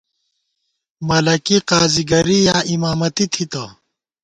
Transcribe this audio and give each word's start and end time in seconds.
ملَکی، 1.07 1.57
قاضی 1.69 2.03
گَرِی 2.09 2.39
یا 2.47 2.55
اِمامَتی 2.71 3.25
تھِتہ 3.33 3.63